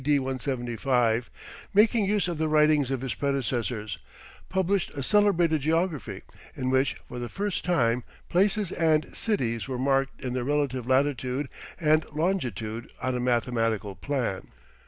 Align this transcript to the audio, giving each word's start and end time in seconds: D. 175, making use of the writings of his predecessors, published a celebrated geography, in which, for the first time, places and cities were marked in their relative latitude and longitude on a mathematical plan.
D. 0.03 0.17
175, 0.17 1.29
making 1.75 2.05
use 2.05 2.27
of 2.27 2.39
the 2.39 2.47
writings 2.47 2.89
of 2.89 3.01
his 3.01 3.13
predecessors, 3.13 3.99
published 4.49 4.89
a 4.95 5.03
celebrated 5.03 5.61
geography, 5.61 6.23
in 6.55 6.71
which, 6.71 6.95
for 7.07 7.19
the 7.19 7.29
first 7.29 7.63
time, 7.63 8.03
places 8.27 8.71
and 8.71 9.15
cities 9.15 9.67
were 9.67 9.77
marked 9.77 10.19
in 10.19 10.33
their 10.33 10.43
relative 10.43 10.87
latitude 10.87 11.49
and 11.79 12.03
longitude 12.13 12.89
on 12.99 13.13
a 13.13 13.19
mathematical 13.19 13.93
plan. 13.93 14.47